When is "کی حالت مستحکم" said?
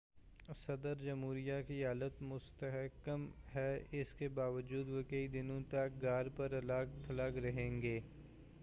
1.67-3.27